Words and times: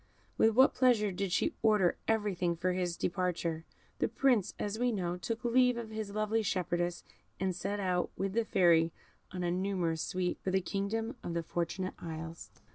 With 0.35 0.55
what 0.55 0.73
pleasure 0.73 1.11
did 1.11 1.31
she 1.31 1.53
order 1.61 1.95
everything 2.07 2.55
for 2.55 2.73
his 2.73 2.97
departure. 2.97 3.65
The 3.99 4.07
Prince, 4.07 4.55
as 4.57 4.79
we 4.79 4.91
know, 4.91 5.15
took 5.15 5.45
leave 5.45 5.77
of 5.77 5.91
his 5.91 6.11
lovely 6.15 6.41
shepherdess, 6.41 7.03
and 7.39 7.55
set 7.55 7.79
out, 7.79 8.09
with 8.17 8.33
the 8.33 8.43
Fairy 8.43 8.91
and 9.31 9.45
a 9.45 9.51
numerous 9.51 10.01
suite, 10.01 10.39
for 10.41 10.49
the 10.49 10.59
kingdom 10.59 11.17
of 11.21 11.35
the 11.35 11.43
Fortunate 11.43 11.93
Isles. 11.99 12.49